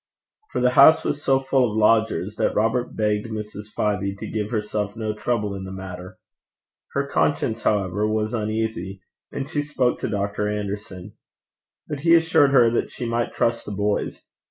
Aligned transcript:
For 0.51 0.61
the 0.61 0.71
house 0.71 1.03
was 1.05 1.21
so 1.23 1.39
full 1.39 1.69
of 1.69 1.77
lodgers, 1.77 2.35
that 2.37 2.55
Robert 2.55 2.95
begged 2.95 3.27
Mrs. 3.27 3.65
Fyvie 3.77 4.17
to 4.17 4.25
give 4.31 4.49
herself 4.49 4.95
no 4.95 5.13
trouble 5.13 5.53
in 5.53 5.63
the 5.63 5.71
matter. 5.71 6.17
Her 6.93 7.05
conscience, 7.05 7.61
however, 7.61 8.07
was 8.07 8.33
uneasy, 8.33 9.03
and 9.31 9.47
she 9.47 9.61
spoke 9.61 9.99
to 9.99 10.09
Dr. 10.09 10.47
Anderson; 10.49 11.13
but 11.87 11.99
he 11.99 12.15
assured 12.15 12.49
her 12.49 12.71
that 12.71 12.89
she 12.89 13.05
might 13.07 13.33
trust 13.33 13.63
the 13.63 13.73
boys. 13.73 14.23